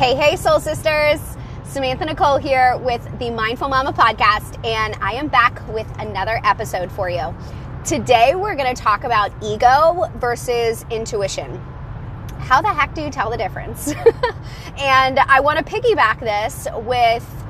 [0.00, 1.20] Hey, hey, soul sisters.
[1.64, 6.90] Samantha Nichole here with the Mindful Mama podcast, and I am back with another episode
[6.90, 7.34] for you.
[7.84, 11.54] Today, we're going to talk about ego versus intuition.
[12.38, 13.92] How the heck do you tell the difference?
[14.78, 17.44] and I want to piggyback this with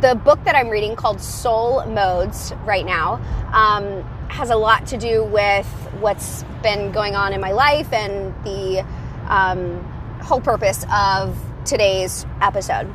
[0.00, 3.16] the book that I'm reading called Soul Modes right now.
[3.52, 5.66] Um, has a lot to do with
[6.00, 8.82] what's been going on in my life and the
[9.28, 9.84] um,
[10.22, 11.36] whole purpose of
[11.66, 12.92] today's episode.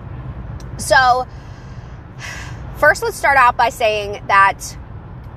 [0.78, 1.28] So,
[2.78, 4.78] first, let's start out by saying that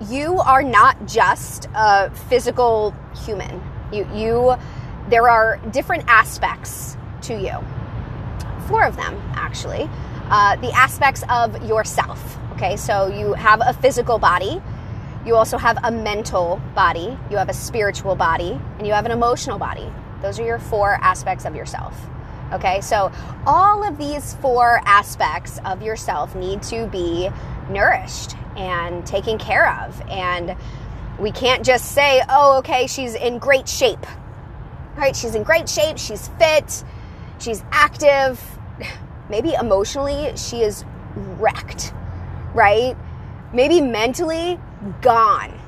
[0.08, 2.94] you are not just a physical
[3.24, 3.62] human.
[3.92, 4.56] You, you,
[5.08, 7.52] there are different aspects to you.
[8.68, 9.88] Four of them, actually.
[10.30, 12.38] Uh, the aspects of yourself.
[12.52, 14.62] Okay, so you have a physical body,
[15.26, 19.12] you also have a mental body, you have a spiritual body, and you have an
[19.12, 19.90] emotional body.
[20.22, 21.94] Those are your four aspects of yourself.
[22.52, 23.10] Okay, so
[23.46, 27.28] all of these four aspects of yourself need to be
[27.70, 30.00] nourished and taken care of.
[30.08, 30.56] And
[31.18, 34.06] we can't just say, oh, okay, she's in great shape.
[34.96, 35.16] Right?
[35.16, 36.84] She's in great shape, she's fit,
[37.38, 38.40] she's active.
[39.28, 40.84] Maybe emotionally, she is
[41.16, 41.92] wrecked,
[42.54, 42.96] right?
[43.52, 44.60] Maybe mentally,
[45.00, 45.58] gone.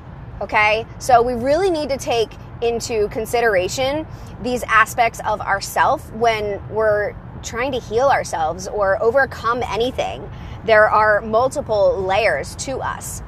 [0.40, 0.86] Okay?
[0.98, 4.06] So we really need to take into consideration
[4.42, 10.30] these aspects of ourself when we're trying to heal ourselves or overcome anything.
[10.64, 13.22] There are multiple layers to us.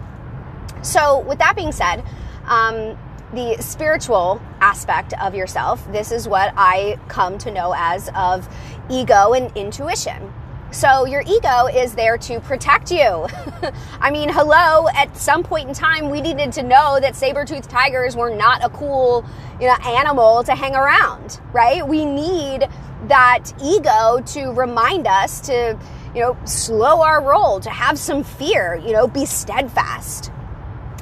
[0.83, 2.05] So, with that being said,
[2.47, 2.99] um,
[3.33, 8.49] the spiritual aspect of yourself, this is what I come to know as of
[8.89, 10.33] ego and intuition.
[10.71, 13.27] So your ego is there to protect you.
[14.01, 18.15] I mean, hello, at some point in time we needed to know that saber-toothed tigers
[18.15, 19.25] were not a cool,
[19.59, 21.87] you know, animal to hang around, right?
[21.87, 22.69] We need
[23.07, 25.79] that ego to remind us to,
[26.15, 30.31] you know, slow our roll, to have some fear, you know, be steadfast.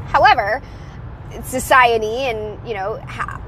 [0.07, 0.63] However,
[1.43, 2.99] society and you know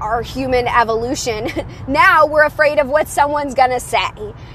[0.01, 1.49] our human evolution
[1.87, 4.11] now we're afraid of what someone's going to say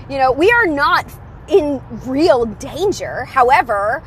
[0.08, 1.10] you know we are not
[1.48, 3.24] in real danger.
[3.24, 4.02] However,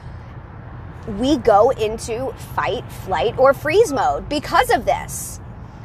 [1.07, 5.39] we go into fight, flight, or freeze mode because of this.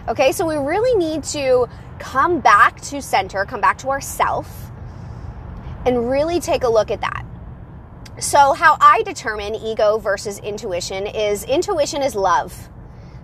[0.09, 1.69] Okay, so we really need to
[1.99, 4.71] come back to center, come back to ourself,
[5.87, 7.25] and really take a look at that.
[8.19, 12.69] So, how I determine ego versus intuition is intuition is love.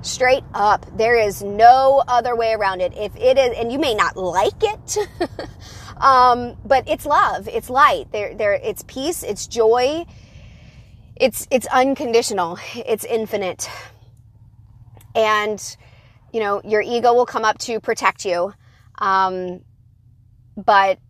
[0.03, 0.87] Straight up.
[0.97, 2.97] There is no other way around it.
[2.97, 4.99] If it is, and you may not like it,
[6.01, 10.07] Um, but it's love, it's light, there, there, it's peace, it's joy,
[11.17, 13.69] it's, it's unconditional, it's infinite.
[15.15, 15.61] And,
[16.33, 18.53] you know, your ego will come up to protect you.
[18.99, 19.63] Um,
[20.57, 21.01] but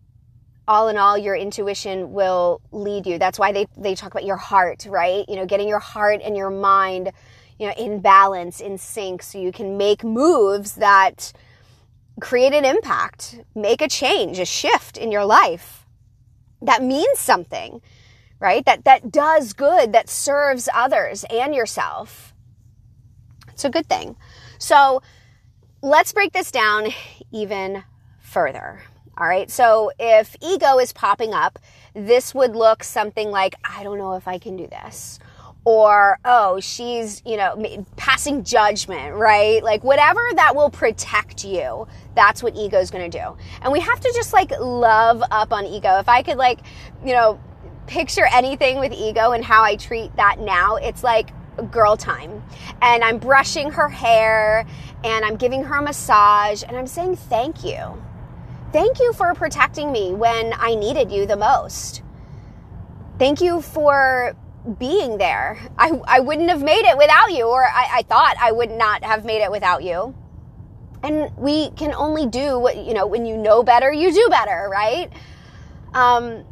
[0.67, 3.19] all in all, your intuition will lead you.
[3.19, 5.25] That's why they, they talk about your heart, right?
[5.27, 7.11] You know, getting your heart and your mind,
[7.59, 11.33] you know, in balance, in sync, so you can make moves that,
[12.19, 15.79] create an impact, make a change, a shift in your life
[16.61, 17.81] that means something,
[18.39, 18.65] right?
[18.65, 22.33] That, that does good, that serves others and yourself.
[23.49, 24.15] It's a good thing.
[24.57, 25.01] So
[25.81, 26.89] let's break this down
[27.31, 27.83] even
[28.19, 28.81] further.
[29.17, 29.49] All right.
[29.49, 31.59] So if ego is popping up,
[31.93, 35.19] this would look something like, I don't know if I can do this
[35.69, 39.63] or oh she's you know passing judgment right?
[39.63, 43.37] Like whatever that will protect you that's what ego is going to do.
[43.61, 45.99] And we have to just like love up on ego.
[45.99, 46.61] If i could like
[47.05, 47.39] you know
[47.85, 51.29] picture anything with ego and how i treat that now it's like
[51.69, 52.43] girl time.
[52.81, 54.65] And i'm brushing her hair
[55.03, 58.03] and i'm giving her a massage and i'm saying thank you.
[58.73, 62.01] Thank you for protecting me when i needed you the most.
[63.19, 64.35] Thank you for
[64.77, 65.59] being there.
[65.77, 69.03] I, I wouldn't have made it without you, or I, I thought I would not
[69.03, 70.15] have made it without you.
[71.01, 74.67] And we can only do what, you know, when you know better, you do better,
[74.69, 75.11] right?
[75.93, 76.43] Um,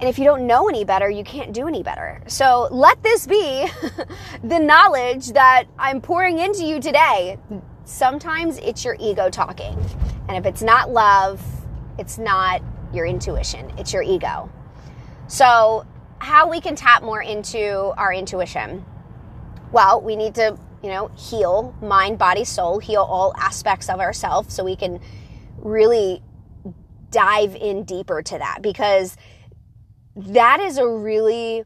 [0.00, 2.22] and if you don't know any better, you can't do any better.
[2.28, 3.66] So let this be
[4.44, 7.38] the knowledge that I'm pouring into you today.
[7.84, 9.76] Sometimes it's your ego talking.
[10.28, 11.42] And if it's not love,
[11.98, 12.62] it's not
[12.92, 14.50] your intuition, it's your ego.
[15.26, 15.84] So
[16.18, 18.84] how we can tap more into our intuition.
[19.72, 24.54] Well, we need to, you know, heal mind, body, soul, heal all aspects of ourselves
[24.54, 25.00] so we can
[25.58, 26.22] really
[27.10, 29.16] dive in deeper to that because
[30.16, 31.64] that is a really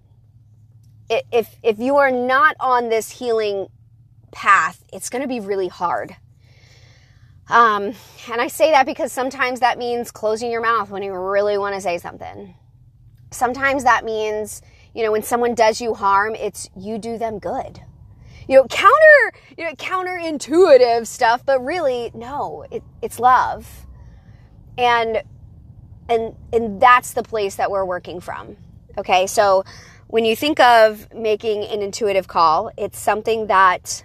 [1.08, 3.68] if if you are not on this healing
[4.30, 6.16] path, it's going to be really hard.
[7.48, 7.94] Um,
[8.30, 11.74] and I say that because sometimes that means closing your mouth when you really want
[11.74, 12.54] to say something.
[13.32, 14.62] Sometimes that means,
[14.94, 17.80] you know, when someone does you harm, it's you do them good.
[18.48, 23.86] You know, counter, you know, counterintuitive stuff, but really, no, it, it's love.
[24.76, 25.22] And,
[26.08, 28.56] and, and that's the place that we're working from.
[28.98, 29.26] Okay.
[29.26, 29.64] So
[30.08, 34.04] when you think of making an intuitive call, it's something that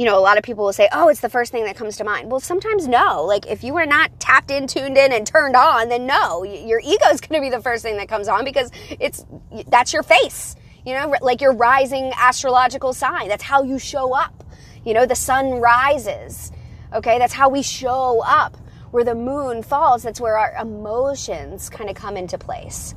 [0.00, 1.98] you know, a lot of people will say, oh, it's the first thing that comes
[1.98, 2.30] to mind.
[2.30, 3.22] Well, sometimes no.
[3.26, 6.42] Like, if you are not tapped in, tuned in, and turned on, then no.
[6.42, 9.26] Your ego is going to be the first thing that comes on because it's,
[9.66, 10.56] that's your face.
[10.86, 13.28] You know, like your rising astrological sign.
[13.28, 14.42] That's how you show up.
[14.86, 16.50] You know, the sun rises.
[16.94, 18.56] Okay, that's how we show up.
[18.92, 22.94] Where the moon falls, that's where our emotions kind of come into place.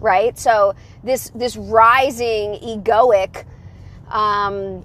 [0.00, 0.38] Right?
[0.38, 3.46] So, this, this rising egoic,
[4.10, 4.84] um,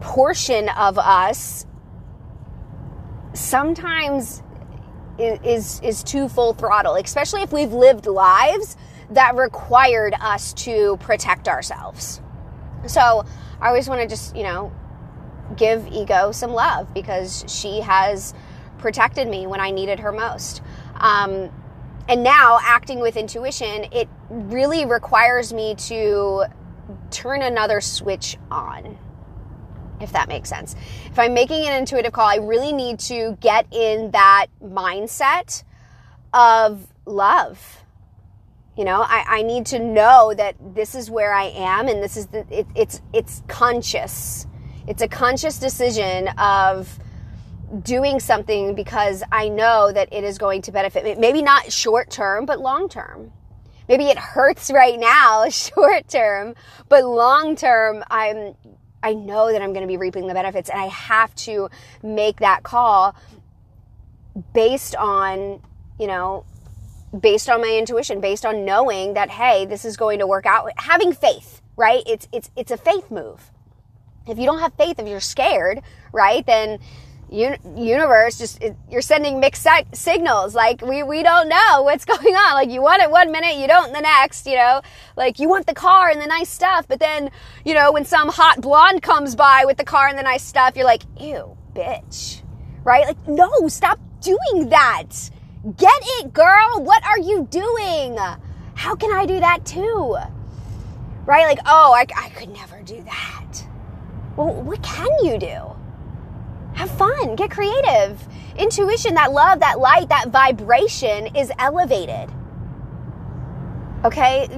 [0.00, 1.66] portion of us
[3.32, 4.42] sometimes
[5.18, 8.76] is is too full throttle, especially if we've lived lives
[9.10, 12.20] that required us to protect ourselves.
[12.86, 13.24] So
[13.60, 14.72] I always want to just, you know,
[15.56, 18.34] give ego some love because she has
[18.78, 20.62] protected me when I needed her most.
[20.96, 21.50] Um,
[22.08, 26.44] and now acting with intuition, it really requires me to
[27.10, 28.98] turn another switch on
[30.00, 30.74] if that makes sense.
[31.06, 35.64] If I'm making an intuitive call, I really need to get in that mindset
[36.32, 37.82] of love.
[38.76, 42.16] You know, I, I need to know that this is where I am and this
[42.16, 44.46] is the, it, it's, it's conscious.
[44.86, 46.98] It's a conscious decision of
[47.82, 51.14] doing something because I know that it is going to benefit me.
[51.14, 53.32] Maybe not short term, but long term.
[53.88, 56.54] Maybe it hurts right now, short term,
[56.88, 58.54] but long term, I'm
[59.06, 61.70] I know that I'm going to be reaping the benefits and I have to
[62.02, 63.14] make that call
[64.52, 65.62] based on,
[66.00, 66.44] you know,
[67.16, 70.72] based on my intuition, based on knowing that hey, this is going to work out.
[70.76, 72.02] Having faith, right?
[72.04, 73.52] It's it's it's a faith move.
[74.26, 75.82] If you don't have faith, if you're scared,
[76.12, 76.80] right, then
[77.30, 80.54] universe just it, you're sending mixed signals.
[80.54, 82.54] Like we we don't know what's going on.
[82.54, 84.80] Like you want it one minute you don't the next you know?
[85.16, 87.30] Like you want the car and the nice stuff but then
[87.64, 90.76] you know when some hot blonde comes by with the car and the nice stuff
[90.76, 92.42] you're like ew bitch.
[92.84, 93.06] Right?
[93.06, 95.30] Like no stop doing that.
[95.76, 96.82] Get it girl.
[96.82, 98.16] What are you doing?
[98.74, 100.16] How can i do that too?
[101.24, 101.46] Right?
[101.46, 103.64] Like oh i, I could never do that.
[104.36, 105.75] Well what can you do
[106.76, 108.22] have fun, get creative.
[108.58, 112.30] Intuition, that love, that light, that vibration is elevated.
[114.04, 114.48] Okay?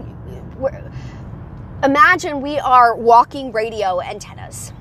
[1.82, 4.73] Imagine we are walking radio antennas.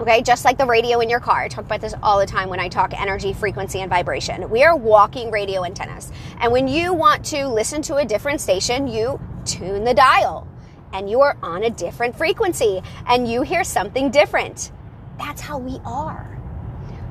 [0.00, 1.42] Okay, just like the radio in your car.
[1.42, 4.48] I talk about this all the time when I talk energy, frequency, and vibration.
[4.48, 6.10] We are walking radio antennas.
[6.38, 10.48] And when you want to listen to a different station, you tune the dial
[10.94, 14.72] and you are on a different frequency and you hear something different.
[15.18, 16.29] That's how we are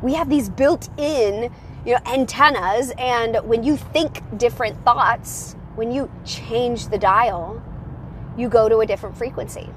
[0.02, 1.52] we have these built-in
[1.86, 7.62] you know antennas and when you think different thoughts when you change the dial
[8.38, 9.70] you go to a different frequency.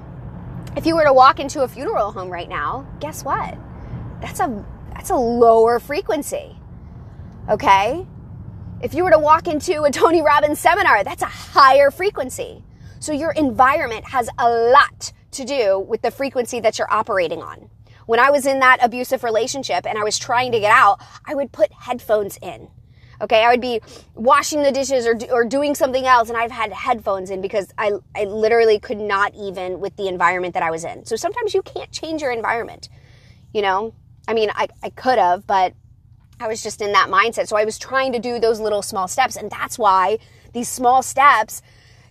[0.77, 3.57] If you were to walk into a funeral home right now guess what?
[4.21, 6.57] That's a that's a lower frequency
[7.49, 8.05] okay?
[8.81, 12.63] If you were to walk into a Tony Robbins seminar that's a higher frequency.
[12.99, 17.69] So your environment has a lot to do with the frequency that you're operating on
[18.05, 21.35] when I was in that abusive relationship and I was trying to get out, I
[21.35, 22.69] would put headphones in.
[23.21, 23.79] Okay, I would be
[24.15, 27.93] washing the dishes or, or doing something else, and I've had headphones in because I,
[28.15, 31.05] I literally could not even with the environment that I was in.
[31.05, 32.89] So sometimes you can't change your environment.
[33.53, 33.93] You know,
[34.27, 35.73] I mean, I, I could have, but
[36.39, 37.47] I was just in that mindset.
[37.47, 40.17] So I was trying to do those little small steps, and that's why
[40.51, 41.61] these small steps,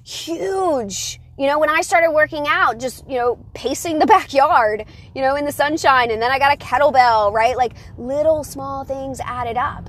[0.02, 4.84] huge you know, when I started working out, just, you know, pacing the backyard,
[5.14, 7.56] you know, in the sunshine, and then I got a kettlebell, right?
[7.56, 9.88] Like little small things added up.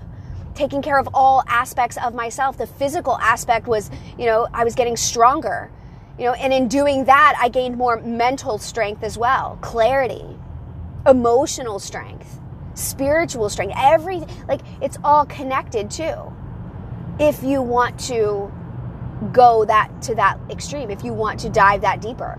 [0.55, 2.57] Taking care of all aspects of myself.
[2.57, 5.71] The physical aspect was, you know, I was getting stronger,
[6.17, 10.37] you know, and in doing that, I gained more mental strength as well, clarity,
[11.07, 12.39] emotional strength,
[12.75, 14.29] spiritual strength, everything.
[14.47, 16.31] Like it's all connected too.
[17.19, 18.51] If you want to
[19.31, 22.37] go that to that extreme if you want to dive that deeper.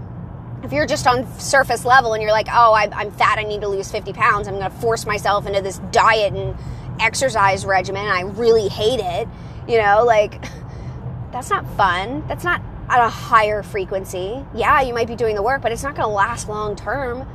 [0.63, 3.61] If you're just on surface level and you're like oh I, i'm fat i need
[3.61, 6.57] to lose 50 pounds i'm going to force myself into this diet and
[6.99, 9.29] exercise regimen i really hate it
[9.69, 10.43] you know like
[11.33, 14.45] that's not fun that's not at a higher frequency.
[14.55, 17.27] Yeah you might be doing the work but it's not going to last long term.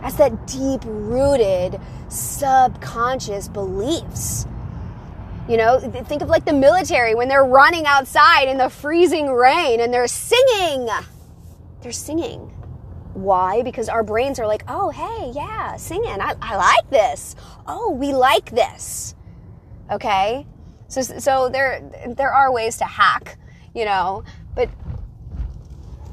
[0.00, 4.46] That's that deep rooted subconscious beliefs.
[5.46, 9.80] You know, think of like the military when they're running outside in the freezing rain
[9.80, 10.88] and they're singing.
[11.82, 12.40] They're singing.
[13.12, 13.62] Why?
[13.62, 16.18] Because our brains are like, oh, hey, yeah, singing.
[16.20, 17.36] I, I like this.
[17.66, 19.14] Oh, we like this.
[19.90, 20.46] Okay?
[20.88, 23.36] So, so there, there are ways to hack,
[23.74, 24.24] you know,
[24.56, 24.70] but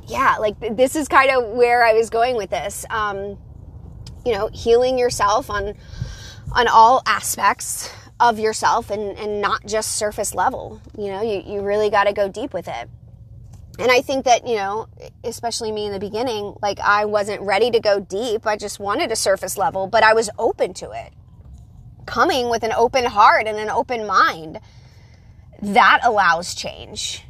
[0.08, 2.86] yeah, like this is kind of where I was going with this.
[2.90, 3.38] Um,
[4.26, 5.76] you know, healing yourself on,
[6.54, 7.90] on all aspects
[8.22, 10.80] of yourself and, and not just surface level.
[10.98, 12.90] You know, you, you really got to go deep with it.
[13.80, 14.88] And I think that, you know,
[15.24, 18.46] especially me in the beginning, like I wasn't ready to go deep.
[18.46, 21.14] I just wanted a surface level, but I was open to it.
[22.06, 24.60] Coming with an open heart and an open mind,
[25.62, 27.24] that allows change.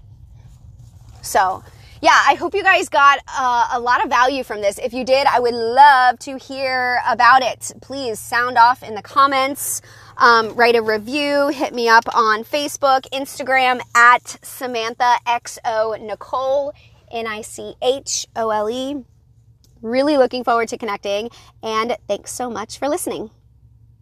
[1.22, 1.64] So,
[2.02, 4.80] yeah, I hope you guys got uh, a lot of value from this.
[4.80, 7.72] If you did, I would love to hear about it.
[7.80, 9.84] Please sound off in the comments,
[10.18, 16.74] um, write a review, hit me up on Facebook, Instagram at Samantha XO Nichole,
[17.12, 19.04] N I C H O L E.
[19.84, 21.30] Really looking forward to connecting,
[21.62, 23.30] and thanks so much for listening.